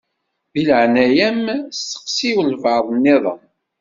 Di 0.53 0.61
leɛnaya-m 0.69 1.41
steqsi 1.77 2.31
walebɛaḍ-nniḍen. 2.35 3.41